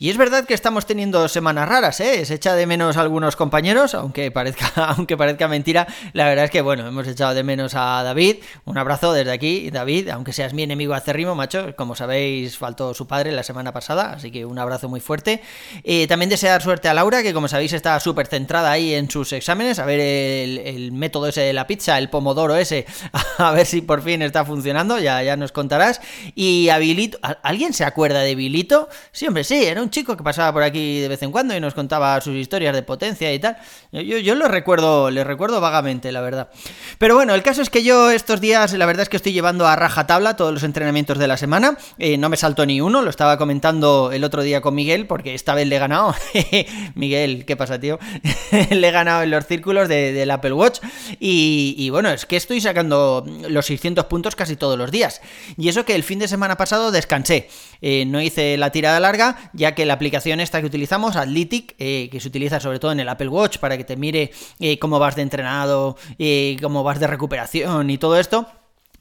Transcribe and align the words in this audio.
Y 0.00 0.10
es 0.10 0.16
verdad 0.16 0.44
que 0.44 0.54
estamos 0.54 0.86
teniendo 0.86 1.26
semanas 1.26 1.68
raras, 1.68 1.98
¿eh? 1.98 2.24
Se 2.24 2.34
echa 2.34 2.54
de 2.54 2.66
menos 2.66 2.96
a 2.96 3.00
algunos 3.00 3.34
compañeros, 3.34 3.94
aunque 3.94 4.30
parezca, 4.30 4.70
aunque 4.96 5.16
parezca 5.16 5.48
mentira. 5.48 5.88
La 6.12 6.28
verdad 6.28 6.44
es 6.44 6.52
que, 6.52 6.60
bueno, 6.60 6.86
hemos 6.86 7.08
echado 7.08 7.34
de 7.34 7.42
menos 7.42 7.74
a 7.74 8.04
David. 8.04 8.36
Un 8.64 8.78
abrazo 8.78 9.12
desde 9.12 9.32
aquí, 9.32 9.72
David, 9.72 10.10
aunque 10.10 10.32
seas 10.32 10.54
mi 10.54 10.62
enemigo 10.62 10.94
acérrimo, 10.94 11.34
macho. 11.34 11.74
Como 11.74 11.96
sabéis, 11.96 12.56
faltó 12.56 12.94
su 12.94 13.08
padre 13.08 13.32
la 13.32 13.42
semana 13.42 13.72
pasada, 13.72 14.12
así 14.12 14.30
que 14.30 14.44
un 14.44 14.60
abrazo 14.60 14.88
muy 14.88 15.00
fuerte. 15.00 15.42
Eh, 15.82 16.06
también 16.06 16.30
desear 16.30 16.62
suerte 16.62 16.88
a 16.88 16.94
Laura, 16.94 17.24
que 17.24 17.34
como 17.34 17.48
sabéis 17.48 17.72
está 17.72 17.98
súper 17.98 18.28
centrada 18.28 18.70
ahí 18.70 18.94
en 18.94 19.10
sus 19.10 19.32
exámenes, 19.32 19.80
a 19.80 19.84
ver 19.84 19.98
el, 19.98 20.92
método 20.92 21.26
ese 21.26 21.40
de 21.40 21.52
la 21.52 21.66
pizza, 21.66 21.98
el 21.98 22.08
pomodoro 22.08 22.54
ese, 22.54 22.86
a 23.38 23.50
ver 23.50 23.66
si 23.66 23.80
por 23.80 24.02
fin 24.02 24.22
está 24.22 24.44
funcionando, 24.44 25.00
ya, 25.00 25.24
ya 25.24 25.36
nos 25.36 25.50
contarás. 25.50 26.00
Y 26.36 26.68
a 26.68 26.78
Bilito, 26.78 27.18
¿alguien 27.42 27.72
se 27.72 27.82
acuerda 27.82 28.20
de 28.20 28.36
Bilito? 28.36 28.88
Sí, 29.10 29.26
hombre, 29.26 29.42
sí, 29.42 29.64
era 29.64 29.87
chico 29.90 30.16
que 30.16 30.22
pasaba 30.22 30.52
por 30.52 30.62
aquí 30.62 31.00
de 31.00 31.08
vez 31.08 31.22
en 31.22 31.30
cuando 31.30 31.56
y 31.56 31.60
nos 31.60 31.74
contaba 31.74 32.20
sus 32.20 32.34
historias 32.34 32.74
de 32.74 32.82
potencia 32.82 33.32
y 33.32 33.38
tal. 33.38 33.56
Yo, 33.92 34.34
lo 34.34 34.48
recuerdo, 34.48 35.10
le 35.10 35.24
recuerdo 35.24 35.60
vagamente, 35.60 36.12
la 36.12 36.20
verdad. 36.20 36.50
Pero 36.98 37.14
bueno, 37.14 37.34
el 37.34 37.42
caso 37.42 37.62
es 37.62 37.70
que 37.70 37.82
yo 37.82 38.10
estos 38.10 38.40
días, 38.40 38.72
la 38.74 38.86
verdad 38.86 39.02
es 39.02 39.08
que 39.08 39.16
estoy 39.16 39.32
llevando 39.32 39.66
a 39.66 39.76
rajatabla 39.76 40.36
todos 40.36 40.52
los 40.52 40.62
entrenamientos 40.62 41.18
de 41.18 41.26
la 41.26 41.36
semana. 41.36 41.78
Eh, 41.98 42.16
no 42.16 42.28
me 42.28 42.36
salto 42.36 42.66
ni 42.66 42.80
uno, 42.80 43.02
lo 43.02 43.10
estaba 43.10 43.38
comentando 43.38 44.10
el 44.12 44.24
otro 44.24 44.42
día 44.42 44.60
con 44.60 44.74
Miguel, 44.74 45.06
porque 45.06 45.34
esta 45.34 45.54
vez 45.54 45.66
le 45.66 45.76
he 45.76 45.78
ganado. 45.78 46.14
Miguel, 46.94 47.44
¿qué 47.44 47.56
pasa, 47.56 47.78
tío? 47.80 47.98
le 48.70 48.88
he 48.88 48.90
ganado 48.90 49.22
en 49.22 49.30
los 49.30 49.46
círculos 49.46 49.88
de, 49.88 50.12
del 50.12 50.30
Apple 50.30 50.52
Watch. 50.52 50.80
Y, 51.20 51.88
bueno, 51.90 52.10
es 52.10 52.26
que 52.26 52.36
estoy 52.36 52.60
sacando 52.60 53.24
los 53.48 53.66
600 53.66 54.06
puntos 54.06 54.36
casi 54.36 54.56
todos 54.56 54.78
los 54.78 54.90
días. 54.90 55.20
Y 55.56 55.68
eso 55.68 55.84
que 55.84 55.94
el 55.94 56.02
fin 56.02 56.18
de 56.18 56.28
semana 56.28 56.56
pasado 56.56 56.90
descansé. 56.90 57.48
Eh, 57.80 58.04
no 58.06 58.20
hice 58.20 58.56
la 58.56 58.70
tirada 58.70 59.00
larga, 59.00 59.50
ya 59.52 59.74
que 59.78 59.86
la 59.86 59.94
aplicación 59.94 60.40
esta 60.40 60.58
que 60.60 60.66
utilizamos, 60.66 61.14
Athletic, 61.14 61.76
eh, 61.78 62.08
que 62.10 62.18
se 62.18 62.26
utiliza 62.26 62.58
sobre 62.58 62.80
todo 62.80 62.90
en 62.90 62.98
el 62.98 63.08
Apple 63.08 63.28
Watch 63.28 63.58
para 63.58 63.76
que 63.76 63.84
te 63.84 63.96
mire 63.96 64.32
eh, 64.58 64.76
cómo 64.80 64.98
vas 64.98 65.14
de 65.14 65.22
entrenado, 65.22 65.96
eh, 66.18 66.56
cómo 66.60 66.82
vas 66.82 66.98
de 66.98 67.06
recuperación 67.06 67.88
y 67.88 67.96
todo 67.96 68.18
esto, 68.18 68.48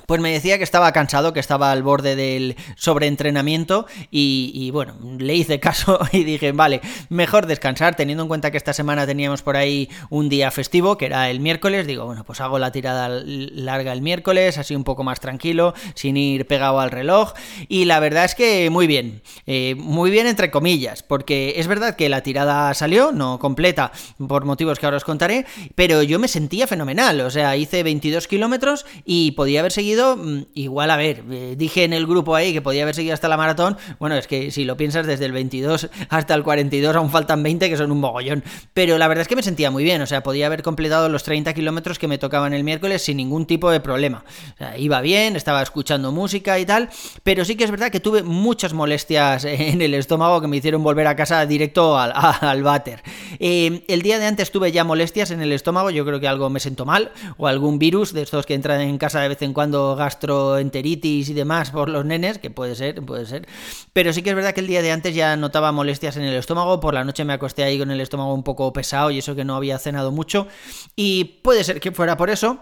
pues 0.08 0.22
me 0.22 0.32
decía 0.32 0.58
que 0.58 0.64
estaba 0.64 0.94
cansado, 0.94 1.34
que 1.34 1.42
estaba 1.42 1.70
al 1.70 1.84
borde 1.84 2.16
del 2.16 2.56
sobreentrenamiento 2.78 3.88
y, 4.10 4.72
bueno, 4.72 4.96
le 5.20 5.36
hice 5.36 5.60
caso 5.60 6.00
y 6.14 6.24
dije, 6.24 6.54
vale, 6.54 6.80
mejor 7.10 7.46
descansar, 7.46 7.96
teniendo 7.96 8.24
en 8.24 8.30
cuenta 8.30 8.50
que 8.50 8.56
esta 8.56 8.72
semana 8.72 9.06
teníamos 9.06 9.42
por 9.42 9.58
ahí 9.58 9.90
un 10.10 10.30
día 10.30 10.50
festivo, 10.50 10.98
que 10.98 11.08
era 11.08 11.30
el 11.30 11.42
miércoles, 11.42 11.86
digo, 11.86 12.06
bueno, 12.06 12.24
pues 12.24 12.40
hago 12.40 12.58
la 12.58 12.72
tirada 12.72 13.10
larga 13.10 13.92
el 13.92 14.02
miércoles, 14.02 14.58
así 14.58 14.78
un 14.78 14.86
poco 14.86 15.04
más 15.04 15.20
tranquilo, 15.20 15.74
sin 15.94 16.16
ir 16.16 16.48
pegado 16.48 16.80
al 16.80 16.90
reloj 16.90 17.34
y 17.68 17.84
la 17.84 18.00
verdad 18.00 18.24
es 18.24 18.34
que 18.34 18.70
muy 18.70 18.88
bien, 18.88 19.22
eh, 19.46 19.76
muy 19.78 20.10
bien 20.10 20.26
entre 20.26 20.52
comillas, 20.52 21.04
porque 21.04 21.56
es 21.58 21.68
verdad 21.68 21.98
que 21.98 22.08
la 22.08 22.24
tirada 22.24 22.74
salió, 22.76 23.12
no 23.12 23.40
completa, 23.40 23.92
por 24.26 24.46
motivos 24.46 24.80
que 24.80 24.86
ahora 24.86 24.98
os 24.98 25.04
contaré, 25.04 25.46
pero 25.76 26.02
yo 26.02 26.18
me 26.18 26.30
sentía 26.30 26.66
fenomenal, 26.66 27.20
o 27.20 27.30
sea, 27.30 27.58
hice 27.58 27.84
22 27.84 28.26
kilómetros 28.30 28.86
y 29.04 29.32
podía 29.32 29.60
haber 29.60 29.74
seguido 29.74 29.97
Mm, 29.98 30.44
igual, 30.54 30.92
a 30.92 30.98
ver, 30.98 31.24
eh, 31.32 31.56
dije 31.58 31.84
en 31.84 31.94
el 31.94 32.06
grupo 32.06 32.36
ahí 32.36 32.54
que 32.54 32.62
podía 32.62 32.84
haber 32.84 32.96
seguido 32.96 33.14
hasta 33.14 33.28
la 33.28 33.38
maratón. 33.38 33.78
Bueno, 34.00 34.16
es 34.16 34.28
que 34.28 34.52
si 34.52 34.64
lo 34.64 34.78
piensas, 34.78 35.08
desde 35.08 35.26
el 35.26 35.32
22 35.32 35.90
hasta 36.10 36.34
el 36.34 36.44
42 36.44 36.96
aún 36.96 37.10
faltan 37.10 37.44
20, 37.44 37.70
que 37.70 37.78
son 37.78 37.92
un 37.92 38.00
mogollón. 38.00 38.44
Pero 38.74 38.98
la 38.98 39.08
verdad 39.08 39.24
es 39.24 39.28
que 39.28 39.36
me 39.36 39.44
sentía 39.44 39.72
muy 39.72 39.84
bien, 39.84 40.02
o 40.02 40.06
sea, 40.06 40.24
podía 40.24 40.48
haber 40.48 40.64
completado 40.64 41.10
los 41.10 41.24
30 41.24 41.54
kilómetros 41.54 42.00
que 42.00 42.08
me 42.08 42.18
tocaban 42.18 42.54
el 42.54 42.64
miércoles 42.64 43.02
sin 43.02 43.18
ningún 43.18 43.46
tipo 43.46 43.72
de 43.72 43.80
problema. 43.80 44.24
O 44.54 44.58
sea, 44.58 44.78
iba 44.78 45.02
bien, 45.02 45.36
estaba 45.36 45.62
escuchando 45.62 46.12
música 46.12 46.60
y 46.60 46.66
tal, 46.66 46.90
pero 47.24 47.46
sí 47.46 47.56
que 47.56 47.64
es 47.64 47.72
verdad 47.72 47.92
que 47.92 48.00
tuve 48.00 48.24
muchas 48.24 48.74
molestias 48.74 49.46
en 49.46 49.82
el 49.82 49.94
estómago 49.94 50.42
que 50.42 50.48
me 50.48 50.58
hicieron 50.58 50.84
volver 50.84 51.08
a 51.08 51.16
casa 51.16 51.46
directo 51.46 51.98
al, 51.98 52.14
al 52.42 52.64
váter. 52.64 53.02
Eh, 53.40 53.84
el 53.88 54.02
día 54.02 54.20
de 54.20 54.26
antes 54.26 54.52
tuve 54.52 54.72
ya 54.72 54.84
molestias 54.84 55.32
en 55.32 55.42
el 55.42 55.52
estómago, 55.52 55.90
yo 55.90 56.06
creo 56.06 56.20
que 56.20 56.28
algo 56.28 56.50
me 56.50 56.60
sentó 56.60 56.86
mal, 56.86 57.12
o 57.38 57.48
algún 57.48 57.80
virus 57.80 58.14
de 58.14 58.22
estos 58.22 58.46
que 58.46 58.54
entran 58.54 58.82
en 58.82 58.98
casa 58.98 59.22
de 59.22 59.30
vez 59.30 59.42
en 59.42 59.54
cuando 59.54 59.87
gastroenteritis 59.96 61.30
y 61.30 61.34
demás 61.34 61.72
por 61.72 61.90
los 61.90 62.06
nenes, 62.06 62.38
que 62.38 62.50
puede 62.50 62.76
ser, 62.76 63.02
puede 63.04 63.26
ser. 63.26 63.48
Pero 63.94 64.14
sí 64.14 64.22
que 64.22 64.32
es 64.32 64.36
verdad 64.36 64.54
que 64.54 64.62
el 64.62 64.68
día 64.68 64.82
de 64.82 64.92
antes 64.92 65.16
ya 65.16 65.36
notaba 65.38 65.72
molestias 65.72 66.18
en 66.18 66.24
el 66.24 66.36
estómago, 66.36 66.80
por 66.80 66.94
la 66.94 67.04
noche 67.04 67.24
me 67.24 67.34
acosté 67.34 67.64
ahí 67.64 67.80
con 67.80 67.92
el 67.92 68.02
estómago 68.02 68.34
un 68.34 68.44
poco 68.44 68.72
pesado 68.74 69.12
y 69.12 69.20
eso 69.20 69.36
que 69.36 69.46
no 69.46 69.56
había 69.56 69.78
cenado 69.80 70.12
mucho. 70.12 70.48
Y 70.96 71.40
puede 71.44 71.64
ser 71.64 71.80
que 71.80 71.92
fuera 71.92 72.18
por 72.18 72.30
eso. 72.30 72.60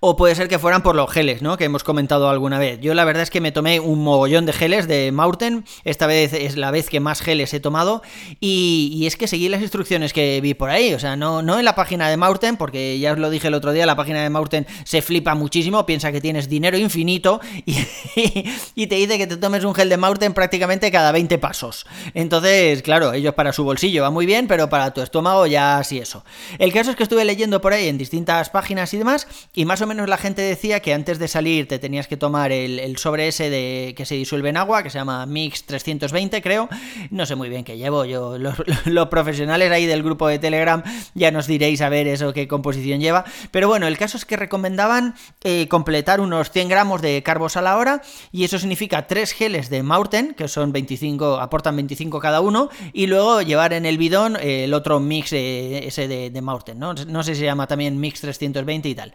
O 0.00 0.16
puede 0.16 0.34
ser 0.34 0.48
que 0.48 0.58
fueran 0.58 0.82
por 0.82 0.94
los 0.94 1.10
geles, 1.10 1.42
¿no? 1.42 1.56
Que 1.56 1.64
hemos 1.64 1.84
comentado 1.84 2.28
alguna 2.28 2.58
vez. 2.58 2.80
Yo 2.80 2.94
la 2.94 3.04
verdad 3.04 3.22
es 3.22 3.30
que 3.30 3.40
me 3.40 3.52
tomé 3.52 3.80
un 3.80 4.02
mogollón 4.02 4.46
de 4.46 4.52
geles 4.52 4.88
de 4.88 5.12
Maurten. 5.12 5.64
Esta 5.84 6.06
vez 6.06 6.32
es 6.32 6.56
la 6.56 6.70
vez 6.70 6.88
que 6.88 7.00
más 7.00 7.20
geles 7.20 7.52
he 7.54 7.60
tomado. 7.60 8.02
Y, 8.40 9.04
es 9.06 9.16
que 9.16 9.26
seguí 9.26 9.48
las 9.48 9.62
instrucciones 9.62 10.12
que 10.12 10.40
vi 10.40 10.54
por 10.54 10.70
ahí. 10.70 10.94
O 10.94 10.98
sea, 10.98 11.16
no, 11.16 11.42
no 11.42 11.58
en 11.58 11.64
la 11.64 11.74
página 11.74 12.08
de 12.08 12.16
Maurten, 12.16 12.56
porque 12.56 12.98
ya 12.98 13.12
os 13.12 13.18
lo 13.18 13.30
dije 13.30 13.48
el 13.48 13.54
otro 13.54 13.72
día, 13.72 13.86
la 13.86 13.96
página 13.96 14.22
de 14.22 14.30
Maurten 14.30 14.66
se 14.84 15.02
flipa 15.02 15.34
muchísimo. 15.34 15.86
Piensa 15.86 16.12
que 16.12 16.20
tienes 16.20 16.48
dinero 16.48 16.76
infinito 16.76 17.40
y, 17.64 17.76
y 18.74 18.86
te 18.86 18.96
dice 18.96 19.18
que 19.18 19.26
te 19.26 19.36
tomes 19.36 19.64
un 19.64 19.74
gel 19.74 19.88
de 19.88 19.96
Maurten 19.96 20.34
prácticamente 20.34 20.90
cada 20.90 21.12
20 21.12 21.38
pasos. 21.38 21.86
Entonces, 22.14 22.82
claro, 22.82 23.12
ellos 23.12 23.34
para 23.34 23.52
su 23.52 23.64
bolsillo 23.64 24.02
va 24.02 24.10
muy 24.10 24.26
bien, 24.26 24.46
pero 24.46 24.68
para 24.68 24.92
tu 24.92 25.00
estómago 25.00 25.46
ya 25.46 25.82
sí 25.84 25.98
eso. 25.98 26.24
El 26.58 26.72
caso 26.72 26.90
es 26.90 26.96
que 26.96 27.02
estuve 27.02 27.24
leyendo 27.24 27.60
por 27.60 27.72
ahí 27.72 27.88
en 27.88 27.98
distintas 27.98 28.50
páginas 28.50 28.92
y 28.94 28.98
demás 28.98 29.26
y 29.58 29.64
más 29.64 29.82
o 29.82 29.88
menos 29.88 30.08
la 30.08 30.18
gente 30.18 30.40
decía 30.40 30.78
que 30.78 30.94
antes 30.94 31.18
de 31.18 31.26
salir 31.26 31.66
te 31.66 31.80
tenías 31.80 32.06
que 32.06 32.16
tomar 32.16 32.52
el, 32.52 32.96
sobre 32.96 33.26
ese 33.26 33.50
de 33.50 33.92
que 33.96 34.06
se 34.06 34.14
disuelve 34.14 34.50
en 34.50 34.56
agua, 34.56 34.84
que 34.84 34.90
se 34.90 34.98
llama 34.98 35.26
Mix 35.26 35.64
320, 35.64 36.40
creo. 36.42 36.68
No 37.10 37.26
sé 37.26 37.34
muy 37.34 37.48
bien 37.48 37.64
qué 37.64 37.76
llevo. 37.76 38.04
Yo, 38.04 38.38
los, 38.84 39.08
profesionales 39.08 39.72
ahí 39.72 39.84
del 39.84 40.04
grupo 40.04 40.28
de 40.28 40.38
Telegram 40.38 40.84
ya 41.14 41.32
nos 41.32 41.48
diréis 41.48 41.80
a 41.80 41.88
ver 41.88 42.06
eso 42.06 42.32
qué 42.32 42.46
composición 42.46 43.00
lleva. 43.00 43.24
Pero 43.50 43.66
bueno, 43.66 43.88
el 43.88 43.98
caso 43.98 44.16
es 44.16 44.24
que 44.24 44.36
recomendaban 44.36 45.16
eh, 45.42 45.66
completar 45.66 46.20
unos 46.20 46.52
100 46.52 46.68
gramos 46.68 47.02
de 47.02 47.20
carbos 47.24 47.56
a 47.56 47.60
la 47.60 47.78
hora. 47.78 48.00
Y 48.30 48.44
eso 48.44 48.60
significa 48.60 49.08
tres 49.08 49.32
geles 49.32 49.70
de 49.70 49.82
Maurten, 49.82 50.34
que 50.34 50.46
son 50.46 50.70
25, 50.70 51.40
aportan 51.40 51.74
25 51.74 52.20
cada 52.20 52.40
uno. 52.40 52.70
Y 52.92 53.08
luego 53.08 53.42
llevar 53.42 53.72
en 53.72 53.86
el 53.86 53.98
bidón 53.98 54.36
eh, 54.36 54.66
el 54.66 54.74
otro 54.74 55.00
mix 55.00 55.32
eh, 55.32 55.84
ese 55.84 56.06
de, 56.06 56.30
de 56.30 56.42
¿no? 56.76 56.94
No 56.94 57.24
sé 57.24 57.34
si 57.34 57.40
se 57.40 57.46
llama 57.46 57.66
también 57.66 57.98
Mix 57.98 58.20
320 58.20 58.88
y 58.88 58.94
tal. 58.94 59.12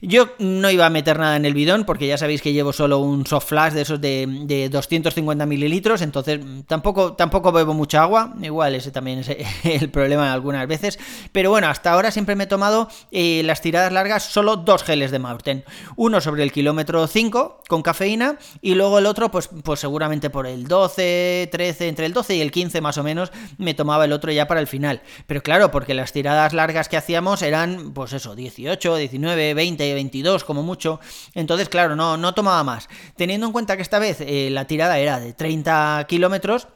Yo 0.00 0.28
no 0.38 0.70
iba 0.70 0.86
a 0.86 0.90
meter 0.90 1.18
nada 1.18 1.34
en 1.34 1.44
el 1.44 1.54
bidón 1.54 1.84
porque 1.84 2.06
ya 2.06 2.16
sabéis 2.16 2.40
que 2.40 2.52
llevo 2.52 2.72
solo 2.72 3.00
un 3.00 3.26
soft 3.26 3.48
flash 3.48 3.72
de 3.72 3.82
esos 3.82 4.00
de, 4.00 4.26
de 4.44 4.68
250 4.68 5.44
mililitros, 5.44 6.02
entonces 6.02 6.38
tampoco, 6.68 7.14
tampoco 7.14 7.50
bebo 7.50 7.74
mucha 7.74 8.02
agua, 8.02 8.32
igual 8.40 8.76
ese 8.76 8.92
también 8.92 9.18
es 9.18 9.28
el 9.64 9.90
problema 9.90 10.32
algunas 10.32 10.68
veces, 10.68 11.00
pero 11.32 11.50
bueno, 11.50 11.66
hasta 11.66 11.90
ahora 11.90 12.12
siempre 12.12 12.36
me 12.36 12.44
he 12.44 12.46
tomado 12.46 12.88
eh, 13.10 13.42
las 13.44 13.60
tiradas 13.60 13.92
largas 13.92 14.22
solo 14.22 14.56
dos 14.56 14.84
geles 14.84 15.10
de 15.10 15.18
Maurten, 15.18 15.64
uno 15.96 16.20
sobre 16.20 16.44
el 16.44 16.52
kilómetro 16.52 17.04
5 17.08 17.62
con 17.66 17.82
cafeína 17.82 18.38
y 18.62 18.76
luego 18.76 19.00
el 19.00 19.06
otro 19.06 19.32
pues, 19.32 19.50
pues 19.64 19.80
seguramente 19.80 20.30
por 20.30 20.46
el 20.46 20.68
12, 20.68 21.48
13, 21.50 21.88
entre 21.88 22.06
el 22.06 22.12
12 22.12 22.36
y 22.36 22.40
el 22.40 22.52
15 22.52 22.80
más 22.80 22.98
o 22.98 23.02
menos 23.02 23.32
me 23.56 23.74
tomaba 23.74 24.04
el 24.04 24.12
otro 24.12 24.30
ya 24.30 24.46
para 24.46 24.60
el 24.60 24.68
final, 24.68 25.02
pero 25.26 25.42
claro, 25.42 25.72
porque 25.72 25.94
las 25.94 26.12
tiradas 26.12 26.52
largas 26.52 26.88
que 26.88 26.96
hacíamos 26.96 27.42
eran 27.42 27.92
pues 27.94 28.12
eso, 28.12 28.36
18, 28.36 28.94
19, 28.94 29.54
20, 29.54 29.87
22 29.94 30.44
como 30.44 30.62
mucho. 30.62 31.00
Entonces, 31.34 31.68
claro, 31.68 31.96
no, 31.96 32.16
no 32.16 32.34
tomaba 32.34 32.62
más. 32.64 32.88
Teniendo 33.16 33.46
en 33.46 33.52
cuenta 33.52 33.76
que 33.76 33.82
esta 33.82 33.98
vez 33.98 34.20
eh, 34.20 34.48
la 34.50 34.66
tirada 34.66 34.98
era 34.98 35.20
de 35.20 35.32
30 35.32 36.06
kilómetros, 36.08 36.68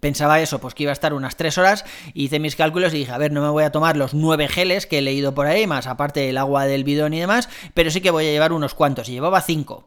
Pensaba 0.00 0.40
eso, 0.40 0.60
pues 0.60 0.74
que 0.74 0.84
iba 0.84 0.92
a 0.92 0.94
estar 0.94 1.12
unas 1.12 1.36
3 1.36 1.58
horas, 1.58 1.84
hice 2.14 2.40
mis 2.40 2.56
cálculos 2.56 2.94
y 2.94 2.98
dije, 2.98 3.12
a 3.12 3.18
ver, 3.18 3.32
no 3.32 3.42
me 3.42 3.50
voy 3.50 3.64
a 3.64 3.70
tomar 3.70 3.96
los 3.96 4.14
9 4.14 4.48
geles 4.48 4.86
que 4.86 4.98
he 4.98 5.02
leído 5.02 5.34
por 5.34 5.46
ahí, 5.46 5.66
más 5.66 5.86
aparte 5.86 6.28
el 6.28 6.38
agua 6.38 6.64
del 6.64 6.84
bidón 6.84 7.12
y 7.12 7.20
demás, 7.20 7.48
pero 7.74 7.90
sí 7.90 8.00
que 8.00 8.10
voy 8.10 8.26
a 8.26 8.30
llevar 8.30 8.52
unos 8.52 8.74
cuantos, 8.74 9.08
y 9.08 9.12
llevaba 9.12 9.42
5. 9.42 9.84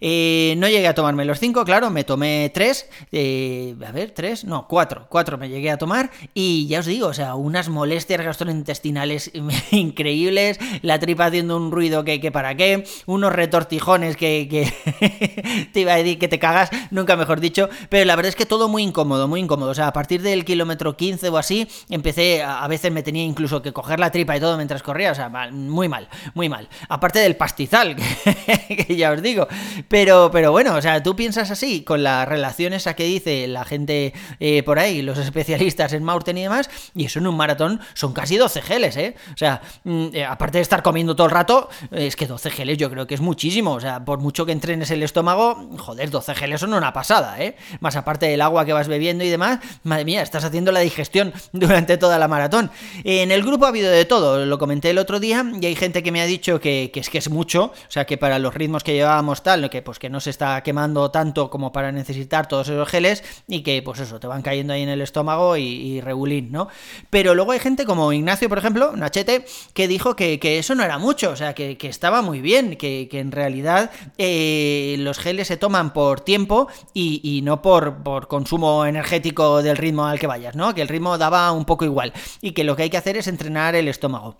Eh, 0.00 0.54
no 0.58 0.68
llegué 0.68 0.88
a 0.88 0.94
tomarme 0.94 1.24
los 1.24 1.38
5, 1.38 1.64
claro, 1.64 1.90
me 1.90 2.04
tomé 2.04 2.50
3, 2.52 2.88
eh, 3.12 3.76
a 3.86 3.92
ver, 3.92 4.10
3, 4.10 4.44
no, 4.44 4.66
4, 4.66 5.06
4 5.08 5.38
me 5.38 5.48
llegué 5.48 5.70
a 5.70 5.78
tomar, 5.78 6.10
y 6.34 6.66
ya 6.66 6.80
os 6.80 6.86
digo, 6.86 7.08
o 7.08 7.14
sea, 7.14 7.34
unas 7.34 7.68
molestias 7.68 8.22
gastrointestinales 8.22 9.30
increíbles, 9.70 10.58
la 10.82 10.98
tripa 10.98 11.26
haciendo 11.26 11.56
un 11.56 11.70
ruido 11.70 12.04
que, 12.04 12.20
que 12.20 12.32
para 12.32 12.56
qué, 12.56 12.84
unos 13.06 13.32
retortijones 13.32 14.16
que, 14.16 14.48
que 14.50 15.68
te 15.72 15.80
iba 15.80 15.92
a 15.92 15.96
decir 15.96 16.18
que 16.18 16.28
te 16.28 16.38
cagas, 16.38 16.70
nunca 16.90 17.16
mejor 17.16 17.40
dicho, 17.40 17.68
pero 17.88 18.04
la 18.04 18.16
verdad 18.16 18.30
es 18.30 18.36
que 18.36 18.46
todo 18.46 18.68
muy 18.68 18.82
incómodo, 18.82 19.28
muy 19.28 19.40
incómodo. 19.44 19.70
O 19.70 19.74
sea, 19.74 19.88
a 19.88 19.92
partir 19.92 20.22
del 20.22 20.44
kilómetro 20.44 20.96
15 20.96 21.28
o 21.28 21.38
así, 21.38 21.68
empecé, 21.88 22.42
a 22.42 22.66
veces 22.68 22.92
me 22.92 23.02
tenía 23.02 23.22
incluso 23.22 23.62
que 23.62 23.72
coger 23.72 24.00
la 24.00 24.10
tripa 24.10 24.36
y 24.36 24.40
todo 24.40 24.56
mientras 24.56 24.82
corría. 24.82 25.12
O 25.12 25.14
sea, 25.14 25.28
muy 25.50 25.88
mal, 25.88 26.08
muy 26.34 26.48
mal. 26.48 26.68
Aparte 26.88 27.18
del 27.18 27.36
pastizal, 27.36 27.96
que, 28.68 28.96
ya 28.96 29.12
os 29.12 29.22
digo. 29.22 29.46
Pero, 29.88 30.30
pero 30.32 30.52
bueno, 30.52 30.74
o 30.74 30.82
sea, 30.82 31.02
tú 31.02 31.16
piensas 31.16 31.50
así, 31.50 31.82
con 31.82 32.02
las 32.02 32.26
relaciones 32.28 32.86
a 32.86 32.94
que 32.94 33.04
dice 33.04 33.46
la 33.46 33.64
gente 33.64 34.12
eh, 34.40 34.62
por 34.62 34.78
ahí, 34.78 35.02
los 35.02 35.18
especialistas 35.18 35.92
en 35.92 36.04
mountain 36.04 36.38
y 36.38 36.42
demás, 36.42 36.70
y 36.94 37.06
eso 37.06 37.18
en 37.18 37.26
un 37.26 37.36
maratón 37.36 37.80
son 37.94 38.12
casi 38.12 38.36
12 38.36 38.62
geles, 38.62 38.96
¿eh? 38.96 39.14
O 39.32 39.36
sea, 39.36 39.60
mm, 39.84 40.06
eh, 40.12 40.24
aparte 40.24 40.58
de 40.58 40.62
estar 40.62 40.82
comiendo 40.82 41.14
todo 41.16 41.26
el 41.26 41.32
rato, 41.32 41.68
es 41.90 42.16
que 42.16 42.26
12 42.26 42.50
geles 42.50 42.78
yo 42.78 42.90
creo 42.90 43.06
que 43.06 43.14
es 43.14 43.20
muchísimo. 43.20 43.72
O 43.72 43.80
sea, 43.80 44.04
por 44.04 44.18
mucho 44.18 44.46
que 44.46 44.52
entrenes 44.52 44.90
el 44.90 45.02
estómago, 45.02 45.68
joder, 45.78 46.10
12 46.10 46.34
geles 46.34 46.60
son 46.60 46.74
una 46.74 46.92
pasada, 46.92 47.40
¿eh? 47.42 47.56
Más 47.80 47.96
aparte 47.96 48.26
del 48.26 48.40
agua 48.40 48.64
que 48.64 48.72
vas 48.72 48.88
bebiendo 48.88 49.24
y 49.24 49.30
madre 49.38 50.04
mía, 50.04 50.22
estás 50.22 50.44
haciendo 50.44 50.72
la 50.72 50.80
digestión 50.80 51.32
durante 51.52 51.96
toda 51.96 52.18
la 52.18 52.28
maratón. 52.28 52.70
En 53.04 53.30
el 53.30 53.42
grupo 53.42 53.66
ha 53.66 53.68
habido 53.68 53.90
de 53.90 54.04
todo, 54.04 54.44
lo 54.44 54.58
comenté 54.58 54.90
el 54.90 54.98
otro 54.98 55.20
día, 55.20 55.44
y 55.60 55.66
hay 55.66 55.74
gente 55.74 56.02
que 56.02 56.12
me 56.12 56.20
ha 56.20 56.26
dicho 56.26 56.60
que, 56.60 56.90
es 56.94 57.10
que 57.10 57.18
es 57.18 57.30
mucho, 57.30 57.64
o 57.64 57.90
sea, 57.90 58.04
que 58.06 58.18
para 58.18 58.38
los 58.38 58.54
ritmos 58.54 58.84
que 58.84 58.94
llevábamos 58.94 59.42
tal, 59.42 59.68
que 59.70 59.82
pues 59.82 59.98
que 59.98 60.10
no 60.10 60.20
se 60.20 60.30
está 60.30 60.62
quemando 60.62 61.10
tanto 61.10 61.50
como 61.50 61.72
para 61.72 61.92
necesitar 61.92 62.48
todos 62.48 62.68
esos 62.68 62.88
geles, 62.88 63.22
y 63.48 63.62
que 63.62 63.82
pues 63.82 64.00
eso, 64.00 64.20
te 64.20 64.26
van 64.26 64.42
cayendo 64.42 64.72
ahí 64.72 64.82
en 64.82 64.88
el 64.88 65.00
estómago 65.00 65.56
y, 65.56 66.00
regulín, 66.00 66.50
¿no? 66.50 66.68
Pero 67.10 67.34
luego 67.34 67.52
hay 67.52 67.60
gente 67.60 67.84
como 67.84 68.12
Ignacio, 68.12 68.48
por 68.48 68.58
ejemplo, 68.58 68.94
Nachete, 68.96 69.44
que 69.72 69.88
dijo 69.88 70.16
que, 70.16 70.38
eso 70.58 70.74
no 70.74 70.82
era 70.82 70.98
mucho, 70.98 71.30
o 71.30 71.36
sea, 71.36 71.54
que, 71.54 71.76
estaba 71.80 72.22
muy 72.22 72.40
bien, 72.40 72.76
que, 72.76 73.08
en 73.12 73.32
realidad 73.32 73.90
eh, 74.18 74.96
los 74.98 75.18
geles 75.18 75.48
se 75.48 75.56
toman 75.56 75.92
por 75.92 76.20
tiempo 76.20 76.68
y, 76.92 77.40
no 77.44 77.62
por, 77.62 78.02
por, 78.02 78.28
consumo 78.28 78.86
energético 78.86 79.23
del 79.32 79.76
ritmo 79.76 80.06
al 80.06 80.18
que 80.18 80.26
vayas, 80.26 80.54
¿no? 80.54 80.74
Que 80.74 80.82
el 80.82 80.88
ritmo 80.88 81.16
daba 81.18 81.50
un 81.52 81.64
poco 81.64 81.84
igual 81.84 82.12
y 82.40 82.52
que 82.52 82.64
lo 82.64 82.76
que 82.76 82.84
hay 82.84 82.90
que 82.90 82.98
hacer 82.98 83.16
es 83.16 83.26
entrenar 83.26 83.74
el 83.74 83.88
estómago. 83.88 84.36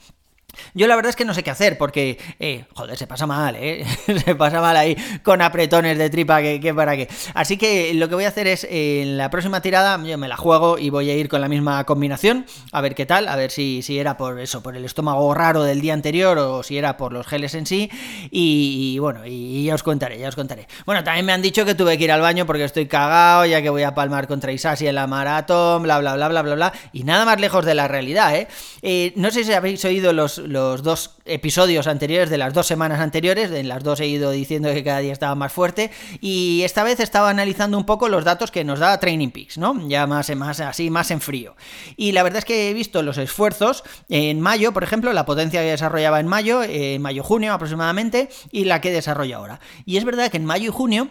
Yo 0.74 0.86
la 0.86 0.96
verdad 0.96 1.10
es 1.10 1.16
que 1.16 1.24
no 1.24 1.34
sé 1.34 1.42
qué 1.42 1.50
hacer, 1.50 1.78
porque, 1.78 2.18
eh, 2.38 2.64
joder, 2.74 2.96
se 2.96 3.06
pasa 3.06 3.26
mal, 3.26 3.56
¿eh? 3.56 3.84
se 4.24 4.34
pasa 4.34 4.60
mal 4.60 4.76
ahí 4.76 4.96
con 5.22 5.42
apretones 5.42 5.98
de 5.98 6.10
tripa, 6.10 6.40
que, 6.42 6.74
para 6.74 6.96
qué. 6.96 7.08
Así 7.34 7.56
que 7.56 7.94
lo 7.94 8.08
que 8.08 8.14
voy 8.14 8.24
a 8.24 8.28
hacer 8.28 8.46
es, 8.46 8.66
en 8.68 9.16
la 9.16 9.30
próxima 9.30 9.60
tirada, 9.60 10.02
yo 10.02 10.18
me 10.18 10.28
la 10.28 10.36
juego 10.36 10.78
y 10.78 10.90
voy 10.90 11.10
a 11.10 11.14
ir 11.14 11.28
con 11.28 11.40
la 11.40 11.48
misma 11.48 11.84
combinación, 11.84 12.46
a 12.72 12.80
ver 12.80 12.94
qué 12.94 13.06
tal, 13.06 13.28
a 13.28 13.36
ver 13.36 13.50
si, 13.50 13.82
si 13.82 13.98
era 13.98 14.16
por 14.16 14.40
eso, 14.40 14.62
por 14.62 14.76
el 14.76 14.84
estómago 14.84 15.34
raro 15.34 15.62
del 15.62 15.80
día 15.80 15.94
anterior 15.94 16.38
o 16.38 16.62
si 16.62 16.78
era 16.78 16.96
por 16.96 17.12
los 17.12 17.26
geles 17.26 17.54
en 17.54 17.66
sí, 17.66 17.90
y, 18.30 18.98
bueno, 18.98 19.26
y, 19.26 19.64
ya 19.64 19.74
os 19.74 19.82
contaré, 19.82 20.18
ya 20.18 20.28
os 20.28 20.36
contaré. 20.36 20.66
Bueno, 20.86 21.04
también 21.04 21.26
me 21.26 21.32
han 21.32 21.42
dicho 21.42 21.64
que 21.64 21.74
tuve 21.74 21.98
que 21.98 22.04
ir 22.04 22.12
al 22.12 22.20
baño 22.20 22.46
porque 22.46 22.64
estoy 22.64 22.86
cagado, 22.86 23.46
ya 23.46 23.62
que 23.62 23.70
voy 23.70 23.82
a 23.82 23.94
palmar 23.94 24.26
contra 24.26 24.52
Isasi 24.52 24.86
en 24.86 24.94
la 24.94 25.06
maratón, 25.06 25.82
bla, 25.82 25.98
bla, 25.98 26.14
bla, 26.14 26.28
bla, 26.28 26.42
bla, 26.42 26.54
bla, 26.54 26.72
y 26.92 27.04
nada 27.04 27.24
más 27.24 27.40
lejos 27.40 27.64
de 27.64 27.74
la 27.74 27.88
realidad, 27.88 28.34
¿eh? 28.36 28.48
eh 28.82 29.12
no 29.16 29.30
sé 29.30 29.44
si 29.44 29.52
habéis 29.52 29.84
oído 29.84 30.12
los 30.12 30.38
los 30.46 30.82
dos 30.82 31.16
episodios 31.24 31.86
anteriores 31.86 32.30
de 32.30 32.38
las 32.38 32.54
dos 32.54 32.66
semanas 32.66 33.00
anteriores, 33.00 33.50
en 33.50 33.68
las 33.68 33.82
dos 33.82 34.00
he 34.00 34.06
ido 34.06 34.30
diciendo 34.30 34.72
que 34.72 34.84
cada 34.84 35.00
día 35.00 35.12
estaba 35.12 35.34
más 35.34 35.52
fuerte, 35.52 35.90
y 36.20 36.62
esta 36.64 36.84
vez 36.84 37.00
estaba 37.00 37.30
analizando 37.30 37.76
un 37.76 37.84
poco 37.84 38.08
los 38.08 38.24
datos 38.24 38.50
que 38.50 38.64
nos 38.64 38.78
da 38.78 38.98
Training 38.98 39.30
Peaks, 39.30 39.58
¿no? 39.58 39.88
Ya 39.88 40.06
más, 40.06 40.34
más 40.36 40.60
así, 40.60 40.90
más 40.90 41.10
en 41.10 41.20
frío. 41.20 41.56
Y 41.96 42.12
la 42.12 42.22
verdad 42.22 42.38
es 42.38 42.44
que 42.44 42.70
he 42.70 42.74
visto 42.74 43.02
los 43.02 43.18
esfuerzos 43.18 43.84
en 44.08 44.40
mayo, 44.40 44.72
por 44.72 44.84
ejemplo, 44.84 45.12
la 45.12 45.26
potencia 45.26 45.62
que 45.62 45.70
desarrollaba 45.70 46.20
en 46.20 46.26
mayo, 46.26 46.62
en 46.62 47.02
mayo-junio 47.02 47.52
aproximadamente, 47.52 48.28
y 48.50 48.64
la 48.64 48.80
que 48.80 48.92
desarrolla 48.92 49.36
ahora. 49.36 49.60
Y 49.84 49.96
es 49.96 50.04
verdad 50.04 50.30
que 50.30 50.36
en 50.36 50.44
mayo 50.44 50.68
y 50.68 50.72
junio 50.72 51.08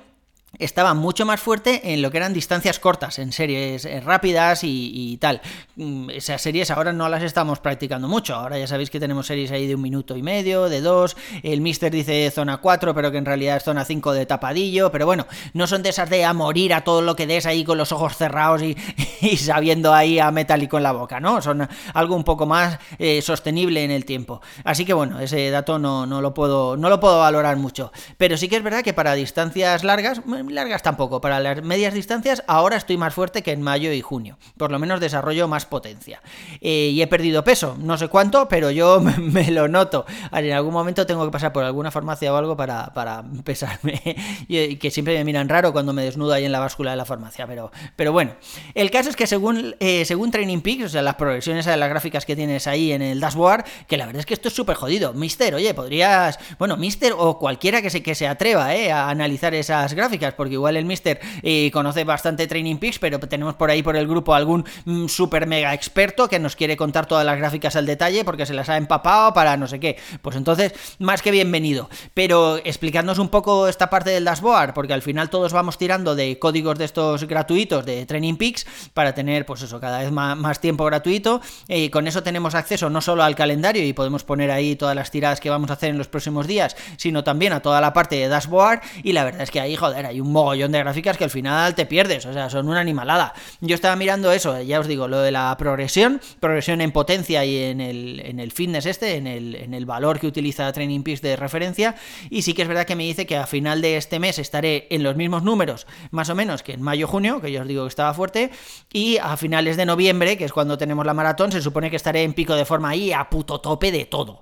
estaba 0.59 0.93
mucho 0.93 1.25
más 1.25 1.39
fuerte 1.39 1.93
en 1.93 2.01
lo 2.01 2.11
que 2.11 2.17
eran 2.17 2.33
distancias 2.33 2.79
cortas, 2.79 3.17
en 3.17 3.31
series 3.31 3.85
eh, 3.85 3.99
rápidas 4.01 4.61
y, 4.63 5.17
tal. 5.19 5.41
Mm, 5.75 6.11
esas 6.11 6.41
series 6.41 6.69
ahora 6.69 6.93
no 6.93 7.09
las 7.09 7.23
estamos 7.23 7.59
practicando 7.59 8.07
mucho. 8.07 8.35
Ahora 8.35 8.59
ya 8.59 8.67
sabéis 8.67 8.89
que 8.89 8.99
tenemos 8.99 9.25
series 9.27 9.51
ahí 9.51 9.67
de 9.67 9.75
un 9.75 9.81
minuto 9.81 10.15
y 10.15 10.21
medio, 10.21 10.69
de 10.69 10.81
dos. 10.81 11.17
El 11.41 11.61
Mister 11.61 11.91
dice 11.91 12.29
zona 12.29 12.57
4, 12.57 12.93
pero 12.93 13.11
que 13.11 13.17
en 13.17 13.25
realidad 13.25 13.57
es 13.57 13.63
zona 13.63 13.83
5 13.83 14.13
de 14.13 14.25
tapadillo. 14.25 14.91
Pero 14.91 15.05
bueno, 15.05 15.25
no 15.53 15.65
son 15.65 15.81
de 15.81 15.89
esas 15.89 16.09
de 16.09 16.23
a 16.23 16.33
morir 16.33 16.73
a 16.73 16.81
todo 16.81 17.01
lo 17.01 17.15
que 17.15 17.25
des 17.25 17.45
ahí 17.45 17.63
con 17.63 17.77
los 17.77 17.91
ojos 17.91 18.15
cerrados 18.15 18.61
y, 18.61 18.75
sabiendo 19.37 19.93
ahí 19.93 20.19
a 20.19 20.29
metálico 20.31 20.77
en 20.77 20.83
la 20.83 20.91
boca, 20.91 21.19
¿no? 21.19 21.41
Son 21.41 21.67
algo 21.93 22.15
un 22.15 22.23
poco 22.23 22.45
más 22.45 22.77
eh, 22.99 23.21
sostenible 23.21 23.83
en 23.83 23.91
el 23.91 24.05
tiempo. 24.05 24.41
Así 24.63 24.85
que 24.85 24.93
bueno, 24.93 25.19
ese 25.19 25.49
dato 25.49 25.79
no, 25.79 26.05
no, 26.05 26.21
lo 26.21 26.33
puedo, 26.33 26.77
no 26.77 26.89
lo 26.89 26.99
puedo 26.99 27.19
valorar 27.19 27.57
mucho. 27.57 27.91
Pero 28.17 28.37
sí 28.37 28.47
que 28.47 28.57
es 28.57 28.63
verdad 28.63 28.83
que 28.83 28.93
para 28.93 29.13
distancias 29.13 29.83
largas 29.83 30.21
largas 30.49 30.83
tampoco. 30.83 31.21
Para 31.21 31.39
las 31.39 31.61
medias 31.63 31.93
distancias 31.93 32.43
ahora 32.47 32.77
estoy 32.77 32.97
más 32.97 33.13
fuerte 33.13 33.43
que 33.43 33.51
en 33.51 33.61
mayo 33.61 33.91
y 33.91 34.01
junio. 34.01 34.37
Por 34.57 34.71
lo 34.71 34.79
menos 34.79 34.99
desarrollo 34.99 35.47
más 35.47 35.65
potencia. 35.65 36.21
Eh, 36.61 36.91
y 36.93 37.01
he 37.01 37.07
perdido 37.07 37.43
peso, 37.43 37.75
no 37.79 37.97
sé 37.97 38.07
cuánto, 38.07 38.47
pero 38.47 38.71
yo 38.71 38.99
me, 39.19 39.51
lo 39.51 39.67
noto. 39.67 40.05
En 40.31 40.51
algún 40.51 40.73
momento 40.73 41.05
tengo 41.05 41.25
que 41.25 41.31
pasar 41.31 41.53
por 41.53 41.63
alguna 41.63 41.91
farmacia 41.91 42.33
o 42.33 42.37
algo 42.37 42.55
para, 42.55 42.93
para 42.93 43.23
pesarme. 43.43 44.01
y 44.47 44.75
que 44.77 44.91
siempre 44.91 45.17
me 45.17 45.23
miran 45.23 45.49
raro 45.49 45.73
cuando 45.73 45.93
me 45.93 46.03
desnudo 46.03 46.33
ahí 46.33 46.45
en 46.45 46.51
la 46.51 46.59
báscula 46.59 46.91
de 46.91 46.97
la 46.97 47.05
farmacia. 47.05 47.47
Pero, 47.47 47.71
pero 47.95 48.11
bueno, 48.11 48.35
el 48.73 48.91
caso 48.91 49.09
es 49.09 49.15
que 49.15 49.27
según, 49.27 49.75
eh, 49.79 50.05
según 50.05 50.31
Training 50.31 50.61
Peaks, 50.61 50.85
o 50.85 50.89
sea, 50.89 51.01
las 51.01 51.15
progresiones 51.15 51.65
de 51.65 51.77
las 51.77 51.89
gráficas 51.89 52.25
que 52.25 52.35
tienes 52.35 52.67
ahí 52.67 52.91
en 52.91 53.01
el 53.01 53.19
dashboard, 53.19 53.65
que 53.87 53.97
la 53.97 54.05
verdad 54.05 54.21
es 54.21 54.25
que 54.25 54.33
esto 54.33 54.47
es 54.47 54.53
súper 54.53 54.75
jodido. 54.75 55.13
Mister, 55.13 55.55
oye, 55.55 55.73
podrías, 55.73 56.39
bueno, 56.59 56.77
Mister 56.77 57.13
o 57.17 57.37
cualquiera 57.39 57.81
que 57.81 57.89
se, 57.89 58.03
que 58.03 58.15
se 58.15 58.27
atreva 58.27 58.75
eh, 58.75 58.91
a 58.91 59.09
analizar 59.09 59.53
esas 59.53 59.93
gráficas 59.93 60.32
porque 60.35 60.53
igual 60.53 60.77
el 60.77 60.85
Mister 60.85 61.19
eh, 61.41 61.69
conoce 61.71 62.03
bastante 62.03 62.47
Training 62.47 62.77
Peaks, 62.77 62.99
pero 62.99 63.19
tenemos 63.19 63.55
por 63.55 63.69
ahí 63.69 63.83
por 63.83 63.95
el 63.95 64.07
grupo 64.07 64.33
algún 64.33 64.65
mm, 64.85 65.07
super 65.07 65.47
mega 65.47 65.73
experto 65.73 66.27
que 66.27 66.39
nos 66.39 66.55
quiere 66.55 66.77
contar 66.77 67.05
todas 67.05 67.25
las 67.25 67.37
gráficas 67.37 67.75
al 67.75 67.85
detalle 67.85 68.23
porque 68.25 68.45
se 68.45 68.53
las 68.53 68.69
ha 68.69 68.77
empapado 68.77 69.33
para 69.33 69.57
no 69.57 69.67
sé 69.67 69.79
qué. 69.79 69.97
Pues 70.21 70.35
entonces, 70.35 70.73
más 70.99 71.21
que 71.21 71.31
bienvenido. 71.31 71.89
Pero 72.13 72.57
explicadnos 72.57 73.19
un 73.19 73.29
poco 73.29 73.67
esta 73.67 73.89
parte 73.89 74.09
del 74.09 74.25
dashboard, 74.25 74.73
porque 74.73 74.93
al 74.93 75.01
final 75.01 75.29
todos 75.29 75.53
vamos 75.53 75.77
tirando 75.77 76.15
de 76.15 76.39
códigos 76.39 76.77
de 76.77 76.85
estos 76.85 77.25
gratuitos 77.25 77.85
de 77.85 78.05
Training 78.05 78.35
Peaks 78.35 78.65
para 78.93 79.13
tener, 79.13 79.45
pues 79.45 79.61
eso, 79.61 79.79
cada 79.79 79.99
vez 79.99 80.11
más, 80.11 80.59
tiempo 80.59 80.85
gratuito. 80.85 81.41
Y 81.67 81.89
con 81.89 82.07
eso 82.07 82.23
tenemos 82.23 82.55
acceso 82.55 82.89
no 82.89 83.01
solo 83.01 83.23
al 83.23 83.35
calendario 83.35 83.85
y 83.85 83.93
podemos 83.93 84.23
poner 84.23 84.51
ahí 84.51 84.75
todas 84.75 84.95
las 84.95 85.11
tiradas 85.11 85.39
que 85.39 85.49
vamos 85.49 85.69
a 85.69 85.73
hacer 85.73 85.89
en 85.89 85.97
los 85.97 86.07
próximos 86.07 86.47
días, 86.47 86.75
sino 86.97 87.23
también 87.23 87.53
a 87.53 87.61
toda 87.61 87.81
la 87.81 87.93
parte 87.93 88.15
de 88.15 88.27
dashboard. 88.27 88.81
Y 89.03 89.13
la 89.13 89.23
verdad 89.23 89.41
es 89.41 89.51
que 89.51 89.59
ahí, 89.59 89.75
joder, 89.75 90.05
hay 90.05 90.19
un 90.19 90.22
mogollón 90.31 90.71
de 90.71 90.79
gráficas 90.79 91.17
que 91.17 91.23
al 91.23 91.29
final 91.29 91.75
te 91.75 91.85
pierdes, 91.85 92.25
o 92.25 92.33
sea, 92.33 92.49
son 92.49 92.67
una 92.67 92.79
animalada. 92.79 93.33
Yo 93.61 93.75
estaba 93.75 93.95
mirando 93.95 94.31
eso, 94.31 94.61
ya 94.61 94.79
os 94.79 94.87
digo, 94.87 95.07
lo 95.07 95.19
de 95.21 95.31
la 95.31 95.55
progresión, 95.57 96.21
progresión 96.39 96.81
en 96.81 96.91
potencia 96.91 97.43
y 97.45 97.57
en 97.57 97.81
el, 97.81 98.21
en 98.23 98.39
el 98.39 98.51
fitness 98.51 98.85
este, 98.85 99.15
en 99.15 99.27
el, 99.27 99.55
en 99.55 99.73
el 99.73 99.85
valor 99.85 100.19
que 100.19 100.27
utiliza 100.27 100.71
Training 100.71 101.03
Peaks 101.03 101.21
de 101.21 101.35
referencia, 101.35 101.95
y 102.29 102.43
sí 102.43 102.53
que 102.53 102.61
es 102.61 102.67
verdad 102.67 102.85
que 102.85 102.95
me 102.95 103.03
dice 103.03 103.25
que 103.25 103.37
a 103.37 103.47
final 103.47 103.81
de 103.81 103.97
este 103.97 104.19
mes 104.19 104.39
estaré 104.39 104.87
en 104.89 105.03
los 105.03 105.15
mismos 105.15 105.43
números, 105.43 105.87
más 106.11 106.29
o 106.29 106.35
menos, 106.35 106.63
que 106.63 106.73
en 106.73 106.81
mayo-junio, 106.81 107.41
que 107.41 107.51
yo 107.51 107.61
os 107.61 107.67
digo 107.67 107.83
que 107.83 107.89
estaba 107.89 108.13
fuerte, 108.13 108.51
y 108.91 109.17
a 109.17 109.37
finales 109.37 109.77
de 109.77 109.85
noviembre, 109.85 110.37
que 110.37 110.45
es 110.45 110.53
cuando 110.53 110.77
tenemos 110.77 111.05
la 111.05 111.13
maratón, 111.13 111.51
se 111.51 111.61
supone 111.61 111.89
que 111.89 111.95
estaré 111.95 112.23
en 112.23 112.33
pico 112.33 112.55
de 112.55 112.65
forma 112.65 112.89
ahí 112.89 113.11
a 113.11 113.29
puto 113.29 113.59
tope 113.59 113.91
de 113.91 114.05
todo. 114.05 114.41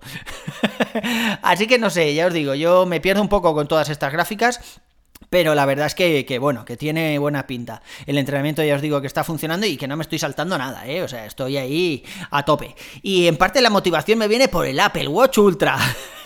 Así 1.41 1.67
que 1.67 1.77
no 1.77 1.89
sé, 1.89 2.13
ya 2.13 2.27
os 2.27 2.33
digo, 2.33 2.55
yo 2.55 2.85
me 2.85 3.01
pierdo 3.01 3.21
un 3.21 3.29
poco 3.29 3.53
con 3.53 3.67
todas 3.67 3.89
estas 3.89 4.11
gráficas. 4.11 4.81
Pero 5.29 5.55
la 5.55 5.65
verdad 5.65 5.87
es 5.87 5.95
que, 5.95 6.39
bueno, 6.39 6.65
que 6.65 6.75
tiene 6.75 7.17
buena 7.17 7.47
pinta. 7.47 7.81
El 8.05 8.17
entrenamiento 8.17 8.63
ya 8.63 8.75
os 8.75 8.81
digo 8.81 8.99
que 9.01 9.07
está 9.07 9.23
funcionando 9.23 9.65
y 9.65 9.77
que 9.77 9.87
no 9.87 9.95
me 9.95 10.01
estoy 10.01 10.19
saltando 10.19 10.57
nada, 10.57 10.85
¿eh? 10.87 11.03
O 11.03 11.07
sea, 11.07 11.25
estoy 11.25 11.57
ahí 11.57 12.03
a 12.31 12.43
tope. 12.43 12.75
Y 13.01 13.27
en 13.27 13.37
parte 13.37 13.61
la 13.61 13.69
motivación 13.69 14.19
me 14.19 14.27
viene 14.27 14.47
por 14.47 14.65
el 14.65 14.79
Apple 14.79 15.07
Watch 15.07 15.37
Ultra. 15.37 15.77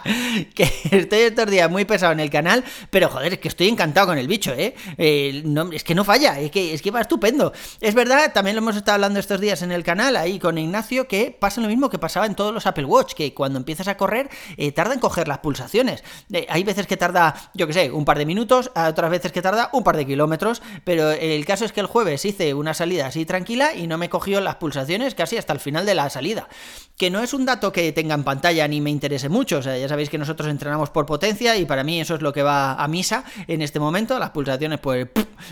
que 0.54 0.70
estoy 0.90 1.20
estos 1.20 1.50
días 1.50 1.70
muy 1.70 1.84
pesado 1.84 2.12
en 2.12 2.20
el 2.20 2.30
canal, 2.30 2.64
pero 2.90 3.08
joder, 3.08 3.34
es 3.34 3.38
que 3.38 3.48
estoy 3.48 3.68
encantado 3.68 4.08
con 4.08 4.18
el 4.18 4.28
bicho, 4.28 4.52
¿eh? 4.52 4.74
es 4.98 5.84
que 5.84 5.94
no 5.94 6.04
falla, 6.04 6.38
es 6.40 6.50
que, 6.50 6.90
va 6.90 7.00
estupendo. 7.00 7.52
Es 7.80 7.94
verdad, 7.94 8.32
también 8.32 8.56
lo 8.56 8.62
hemos 8.62 8.76
estado 8.76 8.96
hablando 8.96 9.18
estos 9.18 9.40
días 9.40 9.62
en 9.62 9.72
el 9.72 9.82
canal, 9.82 10.16
ahí 10.16 10.38
con 10.38 10.58
Ignacio, 10.58 11.08
que 11.08 11.36
pasa 11.38 11.60
lo 11.60 11.68
mismo 11.68 11.90
que 11.90 11.98
pasaba 11.98 12.26
en 12.26 12.34
todos 12.34 12.52
los 12.52 12.66
Apple 12.66 12.84
Watch, 12.84 13.14
que 13.14 13.34
cuando 13.34 13.58
empiezas 13.58 13.88
a 13.88 13.96
correr, 13.96 14.28
eh, 14.56 14.72
tarda 14.72 14.94
en 14.94 15.00
coger 15.00 15.28
las 15.28 15.38
pulsaciones. 15.38 16.04
Eh, 16.32 16.46
hay 16.48 16.64
veces 16.64 16.86
que 16.86 16.96
tarda, 16.96 17.50
yo 17.54 17.66
que 17.66 17.72
sé, 17.72 17.90
un 17.90 18.04
par 18.04 18.18
de 18.18 18.26
minutos, 18.26 18.70
otras 18.74 19.10
veces 19.10 19.32
que 19.32 19.42
tarda 19.42 19.70
un 19.72 19.84
par 19.84 19.96
de 19.96 20.06
kilómetros, 20.06 20.62
pero 20.84 21.10
el 21.10 21.44
caso 21.46 21.64
es 21.64 21.72
que 21.72 21.80
el 21.80 21.86
jueves 21.86 22.24
hice 22.24 22.54
una 22.54 22.74
salida 22.74 23.06
así 23.06 23.24
tranquila 23.24 23.74
y 23.74 23.86
no 23.86 23.98
me 23.98 24.08
cogió 24.08 24.40
las 24.40 24.56
pulsaciones 24.56 25.14
casi 25.14 25.36
hasta 25.36 25.52
el 25.52 25.60
final 25.60 25.86
de 25.86 25.94
la 25.94 26.10
salida. 26.10 26.48
Que 26.96 27.10
no 27.10 27.20
es 27.20 27.32
un 27.34 27.46
dato 27.46 27.72
que 27.72 27.92
tenga 27.92 28.14
en 28.14 28.24
pantalla 28.24 28.68
ni 28.68 28.80
me 28.80 28.90
interese 28.90 29.28
mucho, 29.28 29.58
o 29.58 29.62
sea, 29.62 29.76
Ya 29.82 29.88
sabéis 29.88 30.10
que 30.10 30.18
nosotros 30.18 30.48
entrenamos 30.48 30.90
por 30.90 31.06
potencia 31.06 31.56
y 31.56 31.64
para 31.64 31.82
mí 31.82 32.00
eso 32.00 32.14
es 32.14 32.22
lo 32.22 32.32
que 32.32 32.44
va 32.44 32.74
a 32.74 32.86
misa 32.86 33.24
en 33.48 33.62
este 33.62 33.80
momento. 33.80 34.16
Las 34.20 34.30
pulsaciones, 34.30 34.78
pues 34.78 35.08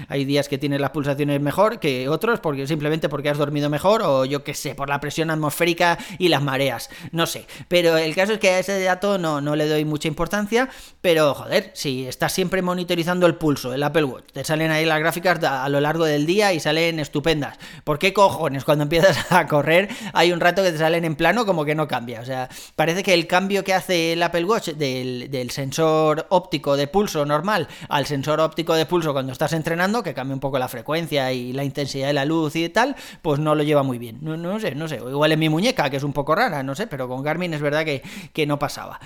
hay 0.08 0.24
días 0.24 0.48
que 0.48 0.56
tienes 0.56 0.80
las 0.80 0.90
pulsaciones 0.90 1.40
mejor 1.40 1.80
que 1.80 2.08
otros, 2.08 2.38
porque 2.38 2.68
simplemente 2.68 3.08
porque 3.08 3.28
has 3.28 3.38
dormido 3.38 3.68
mejor 3.68 4.02
o 4.02 4.24
yo 4.24 4.44
qué 4.44 4.54
sé, 4.54 4.76
por 4.76 4.88
la 4.88 5.00
presión 5.00 5.30
atmosférica 5.30 5.98
y 6.18 6.28
las 6.28 6.42
mareas. 6.42 6.90
No 7.10 7.26
sé. 7.26 7.46
Pero 7.66 7.96
el 7.96 8.14
caso 8.14 8.34
es 8.34 8.38
que 8.38 8.50
a 8.50 8.58
ese 8.60 8.80
dato 8.84 9.18
no, 9.18 9.40
no 9.40 9.56
le 9.56 9.66
doy 9.66 9.84
mucha 9.84 10.06
importancia. 10.06 10.68
Pero 11.00 11.34
joder, 11.34 11.72
si 11.74 12.06
estás 12.06 12.32
siempre 12.32 12.62
monitorizando 12.62 13.26
el 13.26 13.34
pulso, 13.34 13.74
el 13.74 13.82
Apple 13.82 14.04
Watch, 14.04 14.26
te 14.32 14.44
salen 14.44 14.70
ahí 14.70 14.84
las 14.84 15.00
gráficas 15.00 15.42
a 15.42 15.68
lo 15.68 15.80
largo 15.80 16.04
del 16.04 16.26
día 16.26 16.52
y 16.52 16.60
salen 16.60 17.00
estupendas. 17.00 17.58
¿Por 17.84 17.98
qué 17.98 18.12
cojones 18.12 18.64
cuando 18.64 18.84
empiezas 18.84 19.26
a 19.32 19.46
correr 19.46 19.88
hay 20.12 20.32
un 20.32 20.40
rato 20.40 20.62
que 20.62 20.72
te 20.72 20.78
salen 20.78 21.04
en 21.04 21.16
plano 21.16 21.46
como 21.46 21.64
que 21.64 21.74
no 21.74 21.88
cambia? 21.88 22.20
O 22.20 22.24
sea, 22.24 22.48
parece 22.76 23.02
que 23.02 23.14
el 23.14 23.26
cambio 23.26 23.64
que 23.64 23.74
hace 23.74 24.09
el 24.12 24.22
Apple 24.22 24.44
Watch 24.44 24.68
del, 24.70 25.30
del 25.30 25.50
sensor 25.50 26.26
óptico 26.30 26.76
de 26.76 26.86
pulso 26.86 27.24
normal 27.24 27.68
al 27.88 28.06
sensor 28.06 28.40
óptico 28.40 28.74
de 28.74 28.86
pulso 28.86 29.12
cuando 29.12 29.32
estás 29.32 29.52
entrenando, 29.52 30.02
que 30.02 30.14
cambia 30.14 30.34
un 30.34 30.40
poco 30.40 30.58
la 30.58 30.68
frecuencia 30.68 31.32
y 31.32 31.52
la 31.52 31.64
intensidad 31.64 32.08
de 32.08 32.12
la 32.12 32.24
luz 32.24 32.56
y 32.56 32.68
tal, 32.68 32.96
pues 33.22 33.38
no 33.38 33.54
lo 33.54 33.62
lleva 33.62 33.82
muy 33.82 33.98
bien. 33.98 34.18
No, 34.20 34.36
no 34.36 34.60
sé, 34.60 34.74
no 34.74 34.88
sé. 34.88 34.96
Igual 34.96 35.32
en 35.32 35.38
mi 35.38 35.48
muñeca, 35.48 35.90
que 35.90 35.96
es 35.96 36.02
un 36.02 36.12
poco 36.12 36.34
rara, 36.34 36.62
no 36.62 36.74
sé, 36.74 36.86
pero 36.86 37.08
con 37.08 37.22
Garmin 37.22 37.54
es 37.54 37.60
verdad 37.60 37.84
que, 37.84 38.02
que 38.32 38.46
no 38.46 38.58
pasaba. 38.58 39.00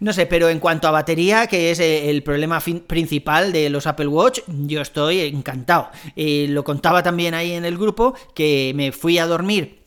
No 0.00 0.12
sé, 0.12 0.26
pero 0.26 0.48
en 0.48 0.60
cuanto 0.60 0.88
a 0.88 0.90
batería, 0.90 1.46
que 1.46 1.70
es 1.70 1.80
eh, 1.80 2.10
el 2.10 2.22
problema 2.22 2.60
principal 2.60 3.52
de 3.52 3.70
los 3.70 3.86
Apple 3.86 4.08
Watch, 4.08 4.40
yo 4.46 4.80
estoy 4.80 5.20
encantado. 5.20 5.90
Eh, 6.14 6.46
lo 6.48 6.64
contaba 6.64 7.02
también 7.02 7.34
ahí 7.34 7.52
en 7.52 7.64
el 7.64 7.78
grupo 7.78 8.14
que 8.34 8.72
me 8.74 8.92
fui 8.92 9.18
a 9.18 9.26
dormir 9.26 9.85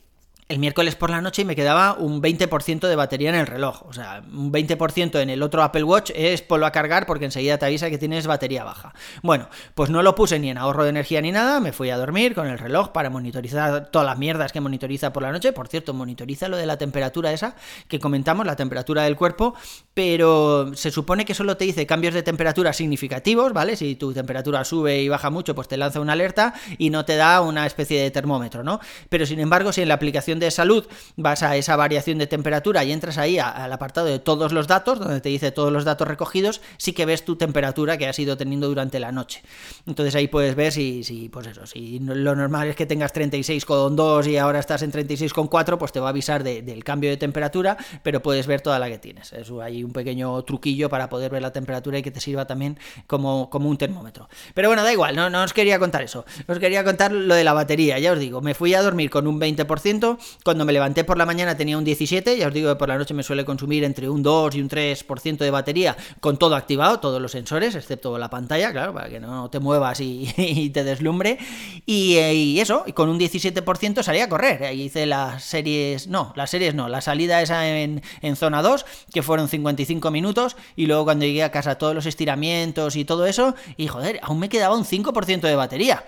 el 0.50 0.58
miércoles 0.58 0.96
por 0.96 1.10
la 1.10 1.20
noche 1.20 1.42
y 1.42 1.44
me 1.44 1.54
quedaba 1.54 1.94
un 1.94 2.20
20% 2.20 2.88
de 2.88 2.96
batería 2.96 3.28
en 3.30 3.36
el 3.36 3.46
reloj. 3.46 3.82
O 3.86 3.92
sea, 3.92 4.20
un 4.32 4.52
20% 4.52 5.20
en 5.20 5.30
el 5.30 5.44
otro 5.44 5.62
Apple 5.62 5.84
Watch 5.84 6.10
es 6.12 6.42
polo 6.42 6.66
a 6.66 6.72
cargar 6.72 7.06
porque 7.06 7.24
enseguida 7.24 7.56
te 7.56 7.66
avisa 7.66 7.88
que 7.88 7.98
tienes 7.98 8.26
batería 8.26 8.64
baja. 8.64 8.92
Bueno, 9.22 9.48
pues 9.76 9.90
no 9.90 10.02
lo 10.02 10.16
puse 10.16 10.40
ni 10.40 10.50
en 10.50 10.58
ahorro 10.58 10.82
de 10.82 10.90
energía 10.90 11.20
ni 11.20 11.30
nada, 11.30 11.60
me 11.60 11.72
fui 11.72 11.90
a 11.90 11.96
dormir 11.96 12.34
con 12.34 12.48
el 12.48 12.58
reloj 12.58 12.88
para 12.88 13.10
monitorizar 13.10 13.90
todas 13.92 14.04
las 14.04 14.18
mierdas 14.18 14.50
que 14.50 14.60
monitoriza 14.60 15.12
por 15.12 15.22
la 15.22 15.30
noche. 15.30 15.52
Por 15.52 15.68
cierto, 15.68 15.94
monitoriza 15.94 16.48
lo 16.48 16.56
de 16.56 16.66
la 16.66 16.76
temperatura 16.76 17.32
esa 17.32 17.54
que 17.86 18.00
comentamos, 18.00 18.44
la 18.44 18.56
temperatura 18.56 19.04
del 19.04 19.14
cuerpo, 19.14 19.54
pero 19.94 20.74
se 20.74 20.90
supone 20.90 21.24
que 21.24 21.34
solo 21.34 21.56
te 21.56 21.64
dice 21.64 21.86
cambios 21.86 22.12
de 22.12 22.24
temperatura 22.24 22.72
significativos, 22.72 23.52
¿vale? 23.52 23.76
Si 23.76 23.94
tu 23.94 24.12
temperatura 24.12 24.64
sube 24.64 25.00
y 25.00 25.08
baja 25.08 25.30
mucho, 25.30 25.54
pues 25.54 25.68
te 25.68 25.76
lanza 25.76 26.00
una 26.00 26.14
alerta 26.14 26.54
y 26.76 26.90
no 26.90 27.04
te 27.04 27.14
da 27.14 27.40
una 27.40 27.66
especie 27.66 28.02
de 28.02 28.10
termómetro, 28.10 28.64
¿no? 28.64 28.80
Pero 29.08 29.26
sin 29.26 29.38
embargo, 29.38 29.72
si 29.72 29.82
en 29.82 29.88
la 29.88 29.94
aplicación 29.94 30.39
de 30.40 30.50
salud 30.50 30.86
vas 31.16 31.42
a 31.42 31.56
esa 31.56 31.76
variación 31.76 32.18
de 32.18 32.26
temperatura 32.26 32.82
y 32.84 32.92
entras 32.92 33.18
ahí 33.18 33.38
al 33.38 33.72
apartado 33.72 34.06
de 34.06 34.18
todos 34.18 34.52
los 34.52 34.66
datos, 34.66 34.98
donde 34.98 35.20
te 35.20 35.28
dice 35.28 35.52
todos 35.52 35.72
los 35.72 35.84
datos 35.84 36.08
recogidos, 36.08 36.60
sí 36.76 36.92
que 36.92 37.06
ves 37.06 37.24
tu 37.24 37.36
temperatura 37.36 37.96
que 37.98 38.08
has 38.08 38.18
ido 38.18 38.36
teniendo 38.36 38.68
durante 38.68 38.98
la 38.98 39.12
noche. 39.12 39.42
Entonces 39.86 40.14
ahí 40.14 40.28
puedes 40.28 40.54
ver 40.54 40.72
si, 40.72 41.04
si 41.04 41.28
pues 41.28 41.46
eso, 41.46 41.66
si 41.66 41.98
lo 42.00 42.34
normal 42.34 42.68
es 42.68 42.76
que 42.76 42.86
tengas 42.86 43.14
36,2 43.14 44.26
y 44.26 44.36
ahora 44.36 44.58
estás 44.58 44.82
en 44.82 44.92
36,4, 44.92 45.78
pues 45.78 45.92
te 45.92 46.00
va 46.00 46.08
a 46.08 46.10
avisar 46.10 46.42
del 46.42 46.84
cambio 46.84 47.10
de 47.10 47.16
temperatura, 47.16 47.76
pero 48.02 48.22
puedes 48.22 48.46
ver 48.46 48.60
toda 48.60 48.78
la 48.78 48.88
que 48.88 48.98
tienes. 48.98 49.32
Eso 49.32 49.60
hay 49.60 49.84
un 49.84 49.92
pequeño 49.92 50.42
truquillo 50.42 50.88
para 50.88 51.08
poder 51.08 51.30
ver 51.30 51.42
la 51.42 51.52
temperatura 51.52 51.98
y 51.98 52.02
que 52.02 52.10
te 52.10 52.20
sirva 52.20 52.46
también 52.46 52.78
como, 53.06 53.50
como 53.50 53.68
un 53.68 53.76
termómetro. 53.76 54.28
Pero 54.54 54.68
bueno, 54.68 54.82
da 54.82 54.92
igual, 54.92 55.14
no, 55.16 55.30
no 55.30 55.42
os 55.42 55.52
quería 55.52 55.78
contar 55.78 56.02
eso. 56.02 56.24
Os 56.46 56.58
quería 56.58 56.84
contar 56.84 57.12
lo 57.12 57.34
de 57.34 57.44
la 57.44 57.52
batería. 57.52 57.98
Ya 57.98 58.12
os 58.12 58.18
digo, 58.18 58.40
me 58.40 58.54
fui 58.54 58.74
a 58.74 58.82
dormir 58.82 59.10
con 59.10 59.26
un 59.26 59.40
20%, 59.40 60.18
cuando 60.44 60.64
me 60.64 60.72
levanté 60.72 61.04
por 61.04 61.18
la 61.18 61.26
mañana 61.26 61.56
tenía 61.56 61.78
un 61.78 61.84
17, 61.84 62.36
ya 62.36 62.48
os 62.48 62.54
digo 62.54 62.68
que 62.70 62.76
por 62.76 62.88
la 62.88 62.98
noche 62.98 63.14
me 63.14 63.22
suele 63.22 63.44
consumir 63.44 63.84
entre 63.84 64.08
un 64.08 64.22
2 64.22 64.54
y 64.54 64.60
un 64.60 64.68
3% 64.68 65.38
de 65.38 65.50
batería 65.50 65.96
con 66.20 66.38
todo 66.38 66.56
activado, 66.56 67.00
todos 67.00 67.20
los 67.20 67.32
sensores, 67.32 67.74
excepto 67.74 68.16
la 68.18 68.30
pantalla, 68.30 68.72
claro, 68.72 68.94
para 68.94 69.08
que 69.08 69.20
no 69.20 69.50
te 69.50 69.58
muevas 69.60 70.00
y, 70.00 70.70
te 70.74 70.84
deslumbre. 70.84 71.38
Y, 71.86 72.16
eh, 72.16 72.34
y, 72.34 72.60
eso, 72.60 72.84
con 72.94 73.08
un 73.08 73.18
17% 73.18 74.02
salí 74.02 74.20
a 74.20 74.28
correr. 74.28 74.74
Hice 74.74 75.06
las 75.06 75.44
series, 75.44 76.08
no, 76.08 76.32
las 76.36 76.50
series 76.50 76.74
no, 76.74 76.88
la 76.88 77.00
salida 77.00 77.42
esa 77.42 77.68
en, 77.68 78.02
en 78.22 78.36
zona 78.36 78.62
2, 78.62 78.84
que 79.12 79.22
fueron 79.22 79.48
55 79.48 80.10
minutos, 80.10 80.56
y 80.76 80.86
luego 80.86 81.04
cuando 81.04 81.24
llegué 81.24 81.42
a 81.42 81.50
casa 81.50 81.76
todos 81.76 81.94
los 81.94 82.06
estiramientos 82.06 82.96
y 82.96 83.04
todo 83.04 83.26
eso, 83.26 83.54
y 83.76 83.86
joder, 83.88 84.20
aún 84.22 84.38
me 84.38 84.48
quedaba 84.48 84.76
un 84.76 84.84
5% 84.84 85.40
de 85.40 85.56
batería. 85.56 86.04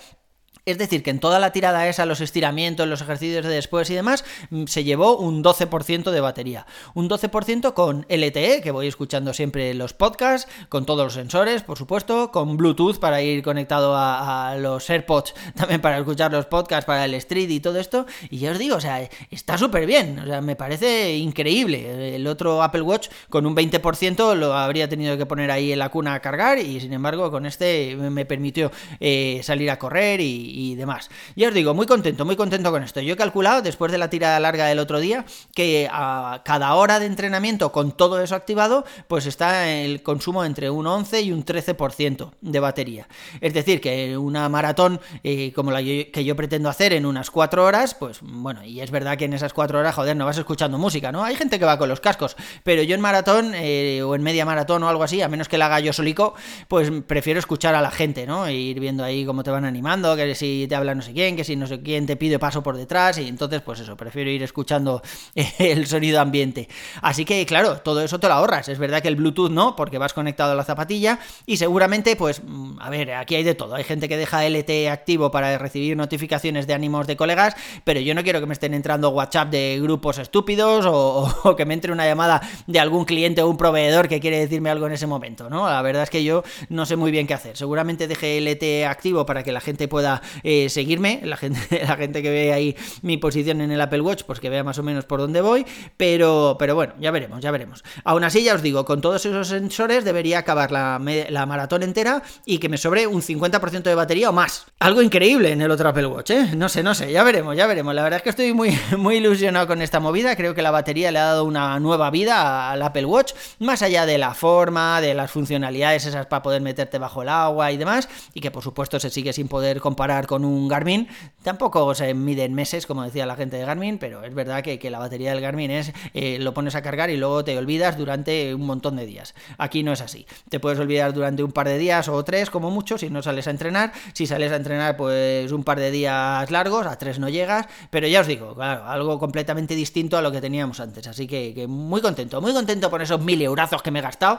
Es 0.65 0.79
decir, 0.79 1.03
que 1.03 1.11
en 1.11 1.19
toda 1.19 1.41
la 1.41 1.51
tirada 1.51 1.89
esa, 1.89 2.07
los 2.07 2.21
estiramientos, 2.21 2.87
los 2.87 3.03
ejercicios 3.03 3.45
de 3.45 3.51
después 3.53 3.91
y 3.91 3.95
demás, 3.95 4.25
mm, 4.51 4.67
se 4.67 4.85
llevó 4.85 5.17
un 5.17 5.43
12% 5.43 6.13
de 6.13 6.21
batería. 6.21 6.67
Un 6.95 7.09
12% 7.09 7.75
con 7.75 8.07
LTE, 8.09 8.61
que 8.63 8.71
voy 8.71 8.87
escuchando 8.87 9.35
siempre 9.35 9.75
los 9.75 9.93
podcasts, 9.93 10.49
con 10.69 10.87
todos 10.87 11.05
los 11.05 11.15
sensores, 11.15 11.65
por 11.65 11.79
supuesto, 11.79 12.31
con 12.31 12.57
Bluetooth 12.57 12.99
para 13.01 13.23
ir 13.23 13.43
conectado 13.43 13.95
a, 13.97 14.55
los 14.57 14.89
AirPods, 14.89 15.35
también 15.57 15.81
para 15.81 15.99
escuchar 15.99 16.31
los 16.31 16.47
podcasts, 16.47 16.87
para 16.87 17.07
el 17.07 17.15
Street 17.15 17.51
y 17.51 17.59
todo 17.59 17.81
esto. 17.81 18.07
Y 18.31 18.39
ya 18.39 18.53
os 18.53 18.59
digo, 18.59 18.77
o 18.77 18.81
sea, 18.81 19.09
está 19.33 19.59
súper 19.59 19.85
bien. 19.85 20.21
O 20.21 20.27
sea, 20.27 20.41
me 20.43 20.55
parece 20.55 21.17
increíble. 21.17 22.15
El 22.15 22.27
otro 22.29 22.63
Apple 22.63 22.83
Watch 22.83 23.09
con 23.29 23.47
un 23.47 23.57
20% 23.57 24.37
lo 24.37 24.55
habría 24.55 24.89
tenido 24.89 25.19
que 25.19 25.27
poner 25.27 25.51
ahí 25.51 25.73
en 25.73 25.81
la 25.81 25.89
cuna 25.89 26.15
a 26.15 26.21
cargar 26.21 26.61
y 26.61 26.79
sin 26.79 26.93
embargo 26.93 27.33
con 27.33 27.47
este 27.47 27.97
me 27.97 28.25
permitió 28.25 28.71
eh, 29.01 29.41
salir 29.43 29.69
a 29.69 29.79
correr 29.79 30.21
y 30.21 30.52
y 30.53 30.75
demás. 30.75 31.11
Ya 31.37 31.49
os 31.49 31.55
digo, 31.55 31.75
muy 31.75 31.87
contento, 31.87 32.25
muy 32.25 32.37
contento 32.37 32.71
con 32.71 32.83
esto. 32.83 33.01
Yo 33.01 33.15
he 33.15 33.17
calculado, 33.17 33.63
después 33.63 33.91
de 33.91 33.99
la 33.99 34.11
tirada 34.11 34.39
larga 34.41 34.67
del 34.67 34.79
otro 34.79 35.01
día, 35.01 35.25
que 35.55 35.89
a 35.91 36.43
cada 36.45 36.75
hora 36.75 37.01
de 37.01 37.07
entrenamiento 37.07 37.73
con 37.73 37.93
todo 37.93 38.21
eso 38.23 38.35
activado, 38.35 38.85
pues 39.09 39.27
está 39.27 39.71
el 39.71 40.03
consumo 40.03 40.45
entre 40.45 40.71
un 40.71 40.87
11 40.87 41.23
y 41.23 41.33
un 41.33 41.45
13% 41.45 42.33
de 42.41 42.61
batería. 42.61 43.09
Es 43.41 43.55
decir, 43.55 43.81
que 43.81 44.17
una 44.17 44.49
maratón 44.49 45.01
eh, 45.25 45.53
como 45.55 45.71
la 45.71 45.83
que 45.83 46.25
yo 46.25 46.37
pretendo 46.37 46.69
hacer 46.69 46.93
en 46.93 47.07
unas 47.07 47.31
4 47.31 47.65
horas, 47.65 47.95
pues 47.95 48.19
bueno, 48.23 48.65
y 48.65 48.81
es 48.81 48.91
verdad 48.91 49.17
que 49.17 49.25
en 49.25 49.33
esas 49.33 49.53
4 49.53 49.79
horas, 49.79 49.95
joder, 49.95 50.17
no 50.17 50.27
vas 50.27 50.39
escuchando 50.39 50.79
música, 50.79 51.13
¿no? 51.13 51.25
Hay 51.25 51.37
gente 51.37 51.59
que 51.59 51.65
va 51.65 51.79
con 51.79 51.89
los 51.89 52.01
cascos, 52.01 52.37
pero 52.63 52.83
yo 52.83 52.95
en 52.95 53.01
maratón 53.01 53.53
eh, 53.55 54.03
o 54.03 54.15
en 54.15 54.23
media 54.23 54.45
maratón 54.45 54.83
o 54.83 54.89
algo 54.89 55.03
así, 55.03 55.23
a 55.23 55.29
menos 55.29 55.49
que 55.49 55.59
la 55.59 55.67
haga 55.67 55.81
yo 55.81 55.93
solico, 55.93 56.35
pues 56.69 56.91
prefiero 57.07 57.39
escuchar 57.39 57.75
a 57.75 57.81
la 57.81 57.91
gente, 57.91 58.27
¿no? 58.27 58.47
E 58.47 58.55
ir 58.55 58.81
viendo 58.81 59.05
ahí 59.05 59.25
cómo 59.25 59.43
te 59.43 59.51
van 59.51 59.65
animando, 59.65 60.17
que 60.17 60.27
si 60.43 60.67
te 60.69 60.75
habla 60.75 60.93
no 60.95 61.03
sé 61.03 61.13
quién, 61.13 61.37
que 61.37 61.45
si 61.45 61.55
no 61.55 61.69
sé 61.69 61.81
quién 61.83 62.05
te 62.05 62.17
pide 62.17 62.41
paso 62.41 62.65
por 62.65 62.77
detrás 62.77 63.17
y 63.19 63.29
entonces 63.29 63.63
pues 63.63 63.79
eso, 63.79 63.97
prefiero 63.97 64.29
ir 64.29 64.43
escuchando 64.43 65.01
el 65.59 65.87
sonido 65.87 66.21
ambiente. 66.21 66.69
Así 67.01 67.25
que 67.25 67.47
claro, 67.47 67.79
todo 67.79 68.03
eso 68.03 68.19
te 68.19 68.27
lo 68.27 68.35
ahorras. 68.35 68.69
Es 68.69 68.79
verdad 68.79 69.01
que 69.01 69.09
el 69.09 69.15
Bluetooth 69.15 69.51
no, 69.51 69.77
porque 69.77 69.99
vas 69.99 70.13
conectado 70.13 70.53
a 70.53 70.55
la 70.57 70.65
zapatilla 70.65 71.21
y 71.47 71.59
seguramente 71.59 72.17
pues, 72.17 72.43
mm, 72.45 72.81
a 72.81 72.91
ver, 72.91 73.13
aquí 73.13 73.37
hay 73.37 73.45
de 73.45 73.55
todo. 73.55 73.77
Hay 73.77 73.85
gente 73.85 74.09
que 74.09 74.17
deja 74.17 74.45
LTE 74.45 74.91
activo 74.91 75.31
para 75.31 75.57
recibir 75.59 75.97
notificaciones 75.97 76.67
de 76.67 76.75
ánimos 76.75 77.07
de 77.07 77.17
colegas, 77.17 77.55
pero 77.85 78.01
yo 78.01 78.13
no 78.15 78.25
quiero 78.25 78.41
que 78.41 78.47
me 78.47 78.55
estén 78.55 78.75
entrando 78.75 79.11
WhatsApp 79.11 79.49
de 79.51 79.79
grupos 79.81 80.19
estúpidos 80.19 80.87
o, 80.89 81.55
que 81.57 81.65
me 81.67 81.75
entre 81.75 81.93
una 81.93 82.05
llamada 82.05 82.43
de 82.67 82.81
algún 82.81 83.05
cliente 83.05 83.43
o 83.43 83.49
un 83.49 83.57
proveedor 83.57 84.09
que 84.09 84.19
quiere 84.19 84.41
decirme 84.41 84.71
algo 84.71 84.87
en 84.87 84.93
ese 84.93 85.07
momento, 85.07 85.49
¿no? 85.49 85.69
La 85.69 85.83
verdad 85.83 86.03
es 86.03 86.11
que 86.11 86.25
yo 86.25 86.43
no 86.69 86.85
sé 86.85 86.97
muy 86.97 87.13
bien 87.13 87.29
qué 87.29 87.35
hacer. 87.35 87.57
Seguramente 87.57 88.09
deje 88.09 88.41
LTE 88.41 88.87
activo 88.87 89.25
para 89.25 89.45
que 89.45 89.53
la 89.53 89.61
gente 89.61 89.87
pueda 89.87 90.21
eh, 90.43 90.69
seguirme, 90.69 91.21
la 91.25 91.37
gente, 91.37 91.61
la 91.87 91.97
gente 91.97 92.23
que 92.23 92.31
ve 92.31 92.53
ahí 92.53 92.77
mi 93.03 93.17
posición 93.17 93.61
en 93.61 93.71
el 93.71 93.81
Apple 93.81 94.01
Watch, 94.01 94.25
pues 94.25 94.41
que 94.41 94.51
vea 94.51 94.65
más 94.65 94.79
o 94.79 94.83
menos 94.83 95.05
por 95.05 95.21
dónde 95.21 95.41
voy, 95.41 95.67
pero, 95.97 96.57
pero 96.59 96.75
bueno, 96.75 96.95
ya 97.01 97.11
veremos, 97.11 97.41
ya 97.41 97.51
veremos. 97.51 97.85
Aún 98.05 98.25
así, 98.25 98.43
ya 98.43 98.55
os 98.55 98.63
digo, 98.63 98.85
con 98.85 99.01
todos 99.01 99.25
esos 99.25 99.49
sensores 99.49 100.05
debería 100.05 100.39
acabar 100.39 100.71
la, 100.71 101.01
la 101.31 101.47
maratón 101.47 101.83
entera 101.83 102.23
y 102.45 102.59
que 102.59 102.69
me 102.69 102.79
sobre 102.79 103.07
un 103.07 103.23
50% 103.23 103.83
de 103.83 103.95
batería 103.95 104.31
o 104.31 104.33
más. 104.33 104.67
Algo 104.79 105.03
increíble 105.03 105.53
en 105.53 105.61
el 105.61 105.71
otro 105.71 105.89
Apple 105.89 106.07
Watch, 106.07 106.31
¿eh? 106.31 106.51
No 106.57 106.69
sé, 106.69 106.83
no 106.83 106.95
sé, 106.95 107.13
ya 107.13 107.23
veremos, 107.23 107.57
ya 107.57 107.67
veremos. 107.67 107.95
La 107.95 108.03
verdad 108.03 108.19
es 108.19 108.23
que 108.23 108.31
estoy 108.31 108.53
muy, 108.53 108.77
muy 108.99 109.17
ilusionado 109.17 109.67
con 109.67 109.83
esta 109.83 110.01
movida, 110.01 110.37
creo 110.37 110.55
que 110.55 110.63
la 110.63 110.71
batería 110.71 111.11
le 111.11 111.19
ha 111.19 111.25
dado 111.25 111.45
una 111.45 111.79
nueva 111.81 112.11
vida 112.11 112.71
al 112.71 112.83
Apple 112.83 113.05
Watch, 113.05 113.33
más 113.59 113.83
allá 113.83 114.07
de 114.07 114.19
la 114.19 114.35
forma, 114.35 115.01
de 115.01 115.15
las 115.15 115.31
funcionalidades 115.31 116.07
esas 116.07 116.27
para 116.27 116.43
poder 116.43 116.63
meterte 116.63 116.99
bajo 116.99 117.23
el 117.23 117.29
agua 117.29 117.73
y 117.73 117.77
demás, 117.77 118.09
y 118.35 118.41
que 118.41 118.51
por 118.51 118.63
supuesto 118.63 118.99
se 119.01 119.11
sigue 119.11 119.33
sin 119.33 119.49
poder 119.49 119.81
comparar 119.81 120.22
con 120.27 120.45
un 120.45 120.69
Garmin. 120.69 121.09
Tampoco 121.43 121.93
se 121.95 122.15
mide 122.15 122.45
en 122.45 122.55
meses, 122.55 122.87
como 122.87 123.03
decía 123.03 123.27
la 123.27 123.35
gente 123.35 123.57
de 123.57 123.65
Garmin, 123.65 123.99
pero 123.99 124.23
es 124.23 124.33
verdad 124.33 124.63
que, 124.63 124.79
la 124.91 124.99
batería 124.99 125.33
del 125.33 125.41
Garmin 125.41 125.71
es 125.71 125.93
eh, 126.15 126.39
lo 126.39 126.55
pones 126.55 126.75
a 126.75 126.83
cargar 126.83 127.11
y 127.11 127.17
luego 127.17 127.43
te 127.43 127.57
olvidas 127.59 127.97
durante 127.97 128.55
un 128.55 128.65
montón 128.65 128.97
de 128.97 129.07
días. 129.07 129.35
Aquí 129.59 129.83
no 129.83 129.93
es 129.93 130.01
así. 130.01 130.27
Te 130.49 130.61
puedes 130.61 130.79
olvidar 130.79 131.13
durante 131.13 131.43
un 131.43 131.51
par 131.51 131.67
de 131.67 131.79
días 131.79 132.09
o 132.09 132.23
tres, 132.25 132.51
como 132.51 132.71
mucho, 132.71 132.99
si 132.99 133.11
no 133.11 133.23
sales 133.23 133.49
a 133.49 133.51
entrenar. 133.51 133.93
Si 134.13 134.27
sales 134.27 134.53
a 134.53 134.57
entrenar, 134.57 134.97
pues 134.97 135.51
un 135.51 135.65
par 135.65 135.81
de 135.81 135.91
días 135.91 136.51
largos, 136.51 136.87
a 136.87 136.97
tres 136.97 137.19
no 137.19 137.29
llegas. 137.29 137.67
Pero 137.91 138.07
ya 138.07 138.21
os 138.21 138.27
digo, 138.27 138.55
claro, 138.55 138.85
algo 138.85 139.19
completamente 139.19 139.75
distinto 139.75 140.17
a 140.17 140.23
lo 140.23 140.31
que 140.31 140.41
teníamos 140.41 140.79
antes. 140.79 141.07
Así 141.09 141.27
que, 141.27 141.67
muy 141.69 142.01
contento, 142.01 142.41
muy 142.41 142.53
contento 142.53 142.91
por 142.91 143.03
esos 143.03 143.21
mil 143.21 143.41
eurazos 143.43 143.83
que 143.83 143.91
me 143.91 143.99
he 143.99 144.03
gastado, 144.03 144.39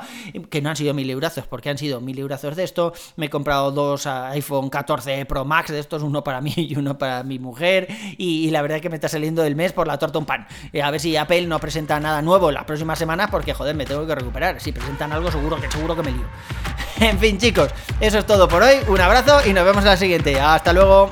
que 0.49 0.61
no 0.61 0.69
han 0.69 0.75
sido 0.75 0.93
mil 0.93 1.09
eurazos, 1.09 1.47
porque 1.47 1.69
han 1.69 1.77
sido 1.77 1.99
mil 1.99 2.17
eurazos 2.17 2.55
de 2.55 2.63
esto. 2.63 2.93
Me 3.17 3.25
he 3.25 3.29
comprado 3.29 3.71
dos 3.71 4.07
iPhone 4.07 4.69
14 4.69 5.25
Pro 5.25 5.45
Max 5.45 5.71
de 5.73 5.79
estos, 5.79 6.03
uno 6.03 6.23
para 6.23 6.39
mí 6.39 6.53
y 6.55 6.75
uno 6.77 6.97
para 6.97 7.23
mi 7.23 7.39
mujer. 7.39 7.87
Y, 8.17 8.49
la 8.51 8.61
verdad 8.61 8.77
es 8.77 8.81
que 8.81 8.89
me 8.89 8.95
está 8.95 9.09
saliendo 9.09 9.41
del 9.41 9.55
mes 9.55 9.73
por 9.73 9.87
la 9.87 9.97
torta 9.97 10.19
un 10.19 10.25
pan. 10.25 10.47
a 10.81 10.91
ver 10.91 10.99
si 10.99 11.17
Apple 11.17 11.47
no 11.47 11.59
presenta 11.59 11.99
nada 11.99 12.21
nuevo 12.21 12.51
la 12.51 12.65
próxima 12.65 12.95
semana, 12.95 13.27
porque 13.29 13.53
joder, 13.53 13.75
me 13.75 13.85
tengo 13.85 14.05
que 14.07 14.15
recuperar. 14.15 14.61
Si 14.61 14.71
presentan 14.71 15.11
algo, 15.11 15.31
seguro 15.31 15.59
que 15.59 15.69
seguro 15.69 15.95
que 15.95 16.03
me 16.03 16.11
lío. 16.11 16.25
en 16.99 17.19
fin, 17.19 17.37
chicos, 17.37 17.69
eso 17.99 18.19
es 18.19 18.25
todo 18.25 18.47
por 18.47 18.61
hoy. 18.61 18.75
Un 18.87 19.01
abrazo 19.01 19.39
y 19.47 19.53
nos 19.53 19.65
vemos 19.65 19.83
en 19.83 19.89
la 19.89 19.97
siguiente. 19.97 20.39
Hasta 20.39 20.71
luego. 20.71 21.09